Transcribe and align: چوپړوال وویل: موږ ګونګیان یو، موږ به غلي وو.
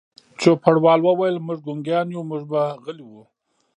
چوپړوال 0.41 0.99
وویل: 1.03 1.35
موږ 1.45 1.59
ګونګیان 1.65 2.07
یو، 2.13 2.21
موږ 2.29 2.43
به 2.51 2.61
غلي 2.83 3.03
وو. 3.07 3.23